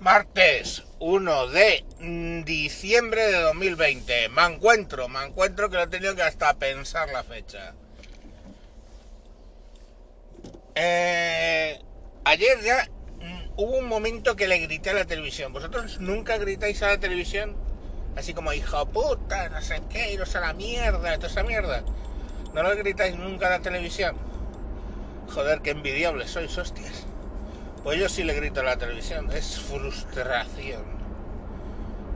[0.00, 1.84] Martes 1 de
[2.46, 4.30] diciembre de 2020.
[4.30, 7.74] Me encuentro, me encuentro que lo he tenido que hasta pensar la fecha.
[10.74, 11.78] Eh,
[12.24, 12.88] ayer ya
[13.20, 15.52] mm, hubo un momento que le grité a la televisión.
[15.52, 17.54] ¿Vosotros nunca gritáis a la televisión?
[18.16, 21.84] Así como, hijo puta, no sé qué, iros a la mierda, toda esa mierda.
[22.54, 24.16] ¿No lo gritáis nunca a la televisión?
[25.34, 27.09] Joder, qué envidiables sois, hostias.
[27.82, 30.84] Pues yo sí le grito a la televisión, es frustración.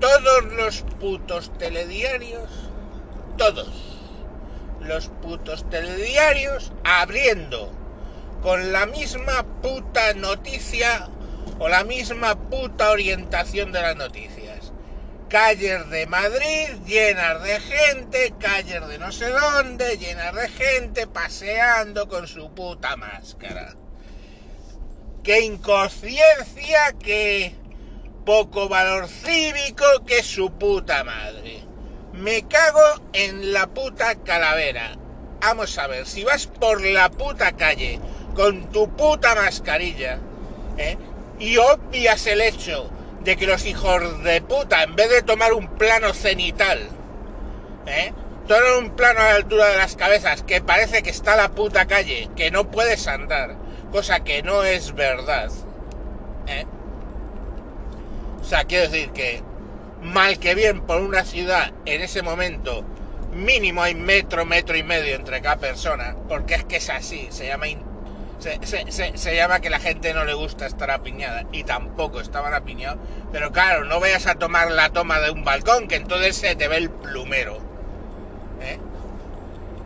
[0.00, 2.50] Todos los putos telediarios,
[3.38, 3.70] todos
[4.80, 7.72] los putos telediarios abriendo
[8.42, 11.08] con la misma puta noticia
[11.58, 14.72] o la misma puta orientación de las noticias.
[15.30, 22.08] Calles de Madrid llenas de gente, calles de no sé dónde llenas de gente paseando
[22.08, 23.74] con su puta máscara
[25.26, 27.52] qué inconsciencia, qué
[28.24, 31.64] poco valor cívico, que su puta madre.
[32.12, 34.96] Me cago en la puta calavera.
[35.40, 37.98] Vamos a ver, si vas por la puta calle
[38.36, 40.20] con tu puta mascarilla
[40.78, 40.96] ¿eh?
[41.40, 42.88] y obvias el hecho
[43.24, 46.88] de que los hijos de puta, en vez de tomar un plano cenital,
[47.88, 48.12] ¿eh?
[48.46, 51.86] toman un plano a la altura de las cabezas, que parece que está la puta
[51.86, 53.56] calle, que no puedes andar,
[53.90, 55.50] cosa que no es verdad.
[56.46, 56.64] ¿eh?
[58.40, 59.42] O sea, quiero decir que
[60.02, 62.84] mal que bien por una ciudad en ese momento
[63.32, 67.46] mínimo hay metro, metro y medio entre cada persona, porque es que es así, se
[67.46, 67.66] llama
[68.38, 72.98] se, llama que la gente no le gusta estar apiñada y tampoco estaban apiñados,
[73.32, 76.68] pero claro, no vayas a tomar la toma de un balcón que entonces se te
[76.68, 77.58] ve el plumero.
[78.60, 78.78] ¿eh?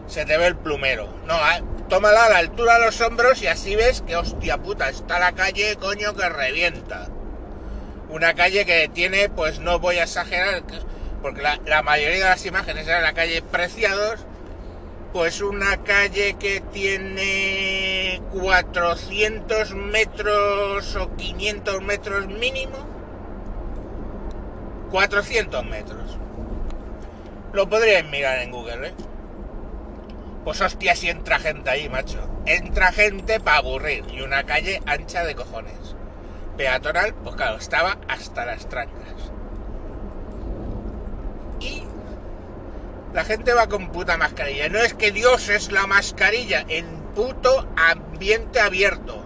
[0.07, 1.09] Se te ve el plumero.
[1.27, 1.63] No, ¿eh?
[1.91, 5.33] Tómala a la altura de los hombros y así ves que hostia puta, está la
[5.33, 7.09] calle, coño, que revienta.
[8.09, 10.63] Una calle que tiene, pues no voy a exagerar,
[11.21, 14.21] porque la, mayoría de las imágenes eran la calle Preciados,
[15.13, 22.87] pues una calle que tiene 400 metros o 500 metros mínimo.
[24.93, 26.17] 400 metros.
[27.53, 28.95] Lo podríais mirar en Google, ¿eh?
[30.45, 32.19] Pues hostia, si entra gente ahí, macho.
[32.47, 34.05] Entra gente para aburrir.
[34.11, 35.97] Y una calle ancha de cojones.
[36.57, 39.33] Peatonal, pues claro, estaba hasta las trancas.
[41.61, 41.83] Y
[43.13, 44.69] la gente va con puta mascarilla.
[44.69, 49.25] No es que Dios es la mascarilla en puto ambiente abierto.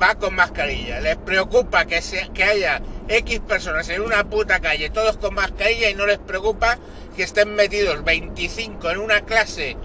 [0.00, 1.00] Va con mascarilla.
[1.00, 5.90] Les preocupa que, se, que haya X personas en una puta calle, todos con mascarilla
[5.90, 6.78] y no les preocupa
[7.14, 9.76] que estén metidos 25 en una clase,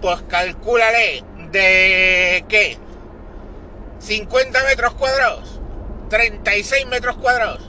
[0.00, 2.78] pues calcúlale de qué?
[3.98, 5.60] 50 metros cuadrados,
[6.08, 7.68] 36 metros cuadrados,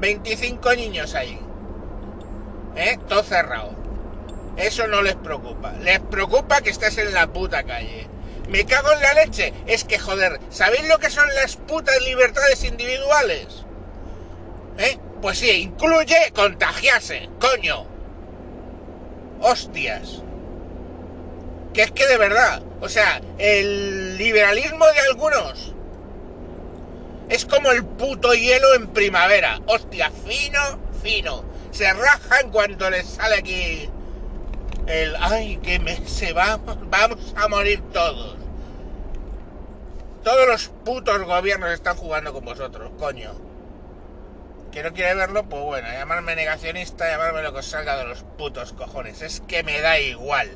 [0.00, 1.40] 25 niños ahí,
[2.76, 2.98] ¿eh?
[3.08, 3.74] Todo cerrado.
[4.56, 5.72] Eso no les preocupa.
[5.80, 8.06] Les preocupa que estés en la puta calle.
[8.48, 9.52] Me cago en la leche.
[9.66, 13.63] Es que, joder, ¿sabéis lo que son las putas libertades individuales?
[14.78, 14.98] ¿Eh?
[15.22, 17.86] Pues sí, incluye contagiarse, coño.
[19.40, 20.22] Hostias.
[21.72, 25.74] Que es que de verdad, o sea, el liberalismo de algunos
[27.28, 29.60] es como el puto hielo en primavera.
[29.66, 30.60] Hostia, fino,
[31.02, 31.44] fino.
[31.70, 33.88] Se raja en cuanto les sale aquí
[34.86, 35.16] el...
[35.18, 36.60] ¡Ay, que me, se va!
[36.90, 38.36] Vamos a morir todos.
[40.22, 43.53] Todos los putos gobiernos están jugando con vosotros, coño
[44.74, 48.24] que no quiere verlo, pues bueno, llamarme negacionista, llamarme lo que os salga de los
[48.36, 49.22] putos cojones.
[49.22, 50.50] Es que me da igual.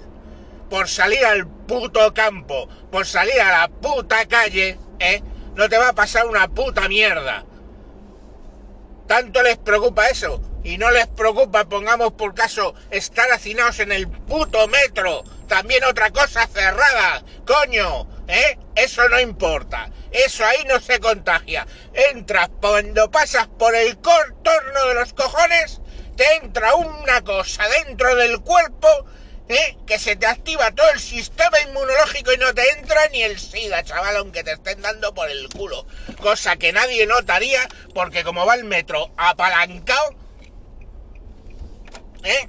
[0.69, 5.23] Por salir al puto campo, por salir a la puta calle, ¿eh?
[5.55, 7.45] No te va a pasar una puta mierda.
[9.07, 10.43] ¿Tanto les preocupa eso?
[10.65, 15.23] Y no les preocupa, pongamos por caso, estar hacinados en el puto metro.
[15.47, 17.23] También otra cosa cerrada.
[17.47, 18.59] Coño, ¿eh?
[18.75, 19.91] Eso no importa.
[20.11, 21.67] Eso ahí no se contagia.
[21.93, 25.81] Entras cuando pasas por el contorno de los cojones,
[26.17, 28.89] te entra una cosa dentro del cuerpo
[29.49, 29.77] ¿eh?
[29.87, 33.83] que se te activa todo el sistema inmunológico y no te entra ni el SIDA,
[33.83, 35.87] chaval, aunque te estén dando por el culo.
[36.21, 40.15] Cosa que nadie notaría porque como va el metro apalancado,
[42.25, 42.49] ¿eh?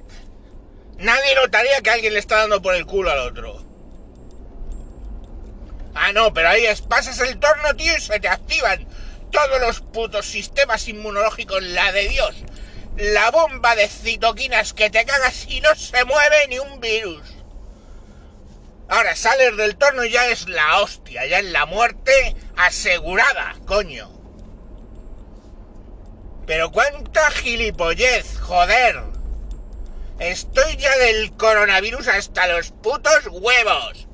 [0.98, 3.69] Nadie notaría que alguien le está dando por el culo al otro.
[5.94, 8.86] Ah, no, pero ahí es, pasas el torno, tío, y se te activan
[9.30, 12.36] todos los putos sistemas inmunológicos, la de Dios.
[12.96, 17.22] La bomba de citoquinas que te cagas y no se mueve ni un virus.
[18.88, 24.10] Ahora sales del torno y ya es la hostia, ya es la muerte asegurada, coño.
[26.46, 29.00] Pero cuánta gilipollez, joder.
[30.18, 34.08] Estoy ya del coronavirus hasta los putos huevos.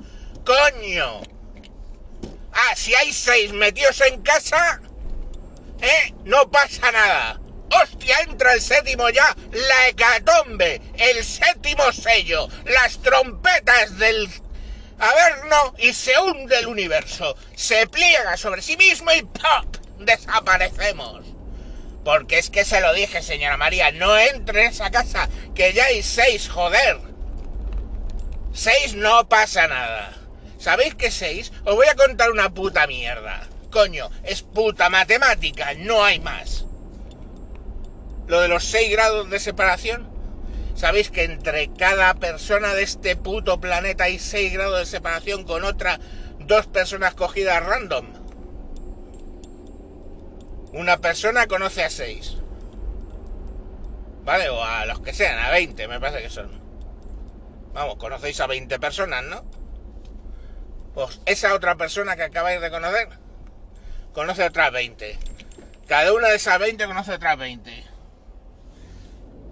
[0.44, 1.22] Coño.
[2.58, 4.80] Ah, si hay seis metidos en casa,
[5.82, 6.14] ¿eh?
[6.24, 7.38] No pasa nada.
[7.82, 8.20] ¡Hostia!
[8.20, 14.30] Entra el séptimo ya, la hecatombe, el séptimo sello, las trompetas del
[14.98, 19.76] Averno y se hunde el universo, se pliega sobre sí mismo y ¡pop!
[19.98, 21.26] desaparecemos.
[22.04, 25.86] Porque es que se lo dije, señora María, no entre en esa casa, que ya
[25.86, 26.98] hay seis, joder.
[28.54, 30.15] Seis no pasa nada.
[30.66, 31.52] ¿Sabéis qué seis?
[31.64, 33.46] Os voy a contar una puta mierda.
[33.70, 36.66] Coño, es puta matemática, no hay más.
[38.26, 40.08] Lo de los seis grados de separación.
[40.74, 45.62] ¿Sabéis que entre cada persona de este puto planeta hay seis grados de separación con
[45.62, 46.00] otras
[46.40, 48.06] dos personas cogidas random?
[50.72, 52.38] Una persona conoce a seis.
[54.24, 54.48] ¿Vale?
[54.48, 56.50] O a los que sean, a 20 me parece que son.
[57.72, 59.55] Vamos, conocéis a 20 personas, ¿no?
[60.96, 63.08] Pues esa otra persona que acabáis de conocer
[64.14, 65.18] conoce otras 20.
[65.86, 67.84] Cada una de esas 20 conoce otras 20.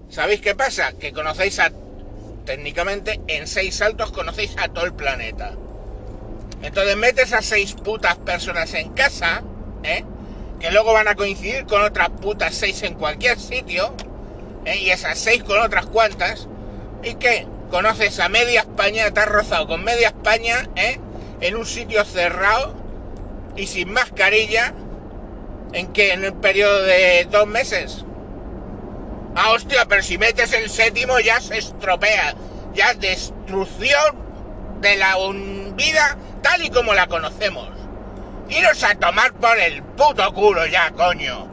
[0.08, 0.94] ¿Sabéis qué pasa?
[0.94, 1.70] Que conocéis a...
[2.46, 5.52] Técnicamente, en seis saltos conocéis a todo el planeta.
[6.62, 9.42] Entonces metes a seis putas personas en casa,
[9.82, 10.02] ¿eh?
[10.60, 13.94] que luego van a coincidir con otras putas seis en cualquier sitio,
[14.64, 14.78] ¿eh?
[14.78, 16.48] y esas seis con otras cuantas,
[17.02, 20.98] y que conoces a media España, te has rozado con media España, ¿eh?
[21.40, 22.74] En un sitio cerrado
[23.56, 24.72] y sin mascarilla,
[25.72, 26.12] ¿en qué?
[26.12, 28.04] ¿En el periodo de dos meses?
[29.36, 32.34] Ah, hostia, pero si metes el séptimo ya se estropea,
[32.74, 34.16] ya destrucción
[34.80, 35.16] de la
[35.74, 37.68] vida tal y como la conocemos.
[38.48, 41.48] Iros a tomar por el puto culo ya, coño.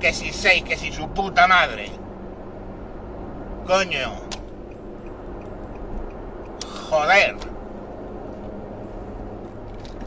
[0.00, 1.90] Que si seis, que si su puta madre.
[3.66, 4.12] Coño.
[6.90, 7.53] Joder.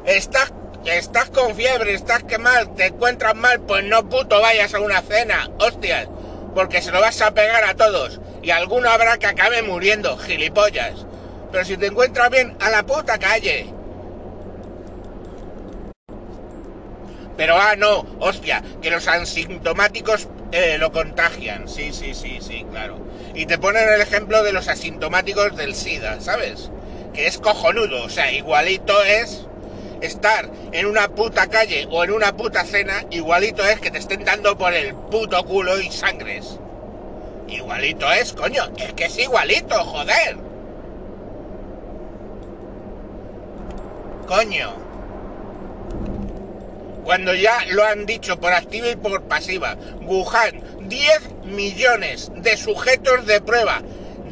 [0.07, 0.53] Estás,
[0.85, 5.01] estás con fiebre, estás que mal, te encuentras mal, pues no puto vayas a una
[5.01, 6.07] cena, hostias.
[6.55, 8.21] Porque se lo vas a pegar a todos.
[8.41, 11.05] Y alguno habrá que acabe muriendo, gilipollas.
[11.51, 13.67] Pero si te encuentras bien, a la puta calle.
[17.35, 21.67] Pero, ah, no, hostia, que los asintomáticos eh, lo contagian.
[21.67, 22.97] Sí, sí, sí, sí, claro.
[23.35, 26.71] Y te ponen el ejemplo de los asintomáticos del SIDA, ¿sabes?
[27.13, 29.46] Que es cojonudo, o sea, igualito es
[30.01, 34.23] estar en una puta calle o en una puta cena, igualito es que te estén
[34.23, 36.59] dando por el puto culo y sangres.
[37.47, 40.37] Igualito es, coño, es que es igualito, joder.
[44.27, 44.87] Coño
[47.07, 49.77] cuando ya lo han dicho por activa y por pasiva.
[50.01, 53.81] Wuhan, 10 millones de sujetos de prueba.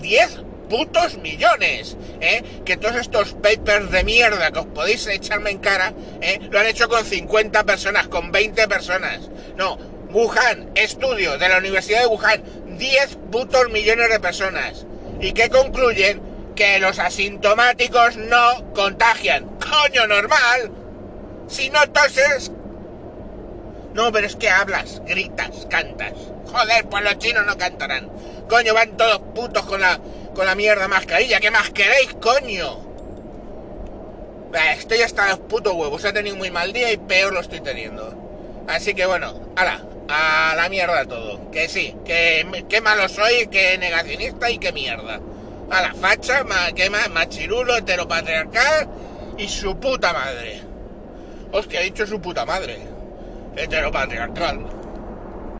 [0.01, 2.43] 10 putos millones, ¿eh?
[2.65, 6.39] Que todos estos papers de mierda que os podéis echarme en cara, ¿eh?
[6.49, 9.29] Lo han hecho con 50 personas, con 20 personas.
[9.57, 9.77] No,
[10.11, 12.43] Wuhan, estudio de la Universidad de Wuhan,
[12.77, 14.85] 10 putos millones de personas.
[15.19, 16.21] ¿Y qué concluyen?
[16.55, 19.45] Que los asintomáticos no contagian.
[19.59, 20.71] Coño, normal.
[21.47, 22.51] Si no toses,
[23.95, 26.11] no, pero es que hablas, gritas, cantas.
[26.51, 28.09] Joder, pues los chinos no cantarán.
[28.49, 29.99] Coño, van todos putos con la,
[30.35, 31.39] con la mierda mascarilla.
[31.39, 32.85] ¿Qué más queréis, coño?
[34.77, 36.03] Estoy hasta los putos huevos.
[36.03, 38.13] He tenido muy mal día y peor lo estoy teniendo.
[38.67, 41.49] Así que bueno, ala, a la mierda todo.
[41.51, 45.19] Que sí, que, qué malo soy, que negacionista y qué mierda.
[45.71, 48.87] A la facha, que más, machirulo, heteropatriarcal
[49.37, 50.61] y su puta madre.
[51.51, 52.95] Hostia, ha dicho su puta madre
[53.57, 54.65] heteropatriarcal.